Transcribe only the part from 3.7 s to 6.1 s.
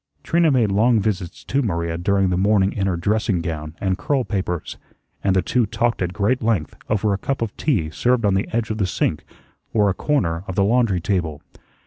and curl papers, and the two talked